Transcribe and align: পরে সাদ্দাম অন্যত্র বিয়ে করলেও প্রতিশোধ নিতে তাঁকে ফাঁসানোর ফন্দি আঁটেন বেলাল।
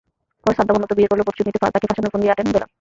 পরে 0.43 0.57
সাদ্দাম 0.57 0.75
অন্যত্র 0.77 0.95
বিয়ে 0.97 1.09
করলেও 1.09 1.25
প্রতিশোধ 1.27 1.47
নিতে 1.47 1.59
তাঁকে 1.73 1.89
ফাঁসানোর 1.89 2.13
ফন্দি 2.13 2.27
আঁটেন 2.31 2.47
বেলাল। 2.55 2.69